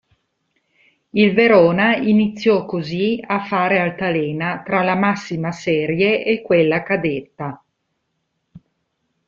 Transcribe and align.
Il 1.11 1.33
Verona 1.35 1.95
iniziò 1.95 2.65
così 2.65 3.23
a 3.23 3.43
fare 3.45 3.77
altalena 3.79 4.63
tra 4.65 4.81
la 4.81 4.95
massima 4.95 5.51
serie 5.51 6.23
e 6.25 6.41
quella 6.41 6.81
cadetta. 6.81 7.63